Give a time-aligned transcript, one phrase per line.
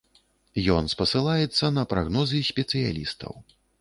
[0.75, 3.33] Ён спасылаецца на прагнозы спецыялістаў.